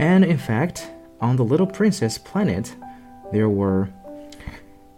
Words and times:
And 0.00 0.24
in 0.24 0.38
fact, 0.38 0.90
on 1.20 1.36
the 1.36 1.44
little 1.44 1.66
prince's 1.66 2.16
planet, 2.16 2.74
there 3.32 3.50
were, 3.50 3.90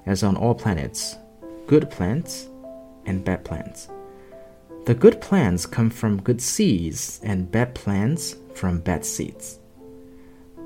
as 0.07 0.23
on 0.23 0.37
all 0.37 0.55
planets, 0.55 1.17
good 1.67 1.91
plants 1.91 2.47
and 3.05 3.25
bad 3.25 3.45
plants. 3.45 3.89
The 4.87 4.95
good 4.95 5.21
plants 5.21 5.67
come 5.67 5.91
from 5.91 6.23
good 6.23 6.41
seeds, 6.41 7.21
and 7.25 7.51
bad 7.51 7.75
plants 7.75 8.37
from 8.55 8.79
bad 8.79 9.05
seeds. 9.05 9.59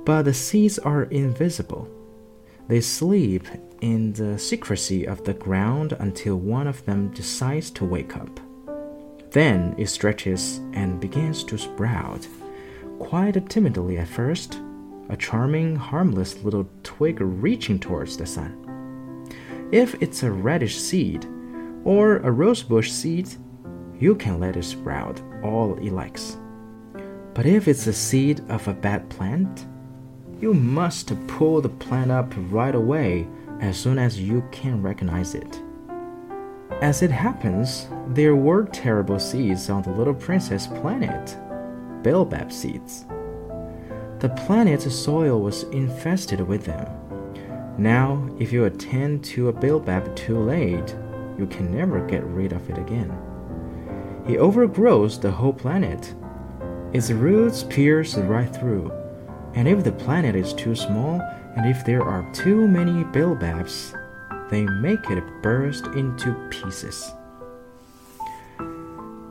But 0.05 0.25
the 0.25 0.35
seeds 0.35 0.79
are 0.81 1.05
invisible. 1.05 1.89
They 2.69 2.83
sleep 2.83 3.47
in 3.81 4.13
the 4.13 4.39
secrecy 4.39 5.07
of 5.07 5.25
the 5.25 5.33
ground 5.33 5.97
until 5.99 6.37
one 6.37 6.67
of 6.67 6.85
them 6.85 7.09
decides 7.15 7.71
to 7.71 7.87
wake 7.87 8.15
up. 8.15 8.39
Then 9.31 9.75
it 9.79 9.87
stretches 9.87 10.59
and 10.75 11.01
begins 11.01 11.43
to 11.45 11.57
sprout, 11.57 12.29
quite 12.99 13.49
timidly 13.49 13.99
at 13.99 14.09
first, 14.09 14.61
a 15.09 15.17
charming, 15.17 15.77
harmless 15.77 16.43
little 16.43 16.69
twig 16.83 17.21
reaching 17.21 17.79
towards 17.79 18.17
the 18.17 18.27
sun. 18.27 18.63
If 19.73 20.01
it's 20.03 20.23
a 20.23 20.31
radish 20.31 20.77
seed 20.77 21.27
or 21.85 22.19
a 22.19 22.31
rosebush 22.31 22.91
seed, 22.91 23.29
you 23.99 24.15
can 24.15 24.41
let 24.41 24.57
it 24.57 24.65
sprout 24.65 25.21
all 25.43 25.77
it 25.79 25.93
likes. 25.93 26.37
But 27.35 27.47
if 27.47 27.69
it's 27.69 27.85
the 27.85 27.93
seed 27.93 28.43
of 28.49 28.67
a 28.67 28.75
bad 28.75 29.09
plant, 29.11 29.67
you 30.41 30.55
must 30.55 31.13
pull 31.27 31.61
the 31.61 31.69
plant 31.69 32.11
up 32.11 32.33
right 32.51 32.75
away 32.75 33.27
as 33.61 33.77
soon 33.77 33.99
as 33.99 34.21
you 34.21 34.45
can 34.53 34.83
recognize 34.83 35.35
it. 35.35 35.61
As 36.83 37.03
it 37.03 37.11
happens, 37.11 37.89
there 38.09 38.37
were 38.37 38.65
terrible 38.65 39.19
seeds 39.19 39.71
on 39.71 39.83
the 39.83 39.91
little 39.91 40.15
prince's 40.15 40.67
planet 40.67 41.37
baobab 42.07 42.53
seeds. 42.53 43.05
The 44.21 44.29
planet's 44.47 44.95
soil 44.95 45.41
was 45.41 45.65
infested 45.65 46.41
with 46.41 46.65
them. 46.65 46.87
Now, 47.79 48.31
if 48.39 48.53
you 48.53 48.67
attend 48.67 49.25
to 49.25 49.49
a 49.49 49.53
baobab 49.53 50.15
too 50.15 50.39
late, 50.39 50.95
you 51.37 51.49
can 51.49 51.75
never 51.75 52.07
get 52.07 52.23
rid 52.23 52.53
of 52.53 52.71
it 52.71 52.79
again. 52.79 53.11
It 54.29 54.39
overgrows 54.39 55.19
the 55.19 55.33
whole 55.33 55.53
planet. 55.53 56.15
Its 56.93 57.11
roots 57.11 57.65
pierce 57.65 58.17
right 58.17 58.55
through, 58.55 58.93
and 59.55 59.67
if 59.67 59.83
the 59.83 59.91
planet 59.91 60.37
is 60.37 60.55
too 60.55 60.77
small, 60.77 61.21
and 61.57 61.67
if 61.67 61.85
there 61.85 62.05
are 62.05 62.33
too 62.33 62.69
many 62.69 63.03
baobabs, 63.03 63.93
they 64.49 64.65
make 64.65 65.11
it 65.11 65.25
burst 65.43 65.87
into 65.87 66.35
pieces. 66.51 67.11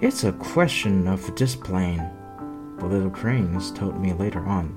It's 0.02 0.26
a 0.26 0.34
question 0.34 1.08
of 1.08 1.34
discipline, 1.36 2.12
the 2.88 2.96
little 2.96 3.10
prince 3.10 3.72
told 3.72 4.00
me 4.00 4.14
later 4.14 4.46
on. 4.46 4.70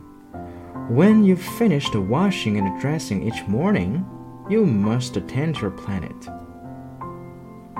When 0.88 1.24
you've 1.24 1.42
finished 1.42 1.94
washing 1.94 2.56
and 2.56 2.80
dressing 2.80 3.22
each 3.22 3.46
morning, 3.46 4.06
you 4.48 4.64
must 4.64 5.16
attend 5.16 5.60
your 5.60 5.70
planet 5.70 6.28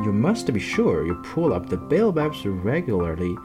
you 0.05 0.13
must 0.13 0.53
be 0.53 0.61
sure 0.61 1.07
you 1.07 1.15
pull 1.17 1.53
up 1.53 1.69
the 1.69 1.77
baobabs 1.77 2.45
regularly 2.47 3.37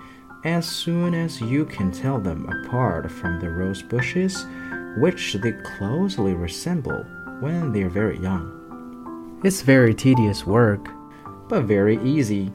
as 0.45 0.67
soon 0.67 1.13
as 1.13 1.41
you 1.41 1.65
can 1.65 1.91
tell 1.91 2.19
them 2.19 2.47
apart 2.47 3.09
from 3.09 3.39
the 3.39 3.49
rose 3.49 3.81
bushes, 3.81 4.45
which 4.97 5.33
they 5.41 5.53
closely 5.77 6.33
resemble 6.33 7.03
when 7.39 7.71
they 7.71 7.83
are 7.83 7.89
very 7.89 8.19
young. 8.19 9.39
It's 9.43 9.61
very 9.61 9.93
tedious 9.93 10.45
work, 10.45 10.87
but 11.47 11.63
very 11.63 11.97
easy 12.03 12.51